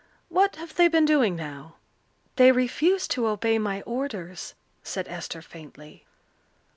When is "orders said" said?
3.83-5.07